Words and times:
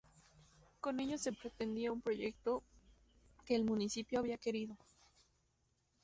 Con 0.79 0.99
ello 0.99 1.15
se 1.19 1.31
pretendía 1.31 1.91
un 1.91 2.01
proyecto 2.01 2.63
que 3.45 3.53
el 3.53 3.63
municipio 3.63 4.17
había 4.17 4.39
querido. 4.39 4.75